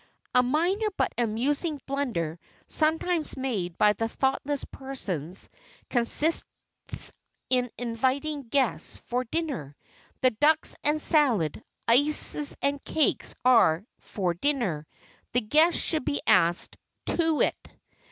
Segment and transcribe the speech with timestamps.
[0.33, 5.47] A minor but amusing blunder sometimes made by thoughtless persons
[5.91, 7.11] consists
[7.51, 9.75] in inviting guests "for" dinner.
[10.21, 14.87] The ducks and salad, ices and cakes are for dinner;
[15.33, 17.67] the guests should be asked to it.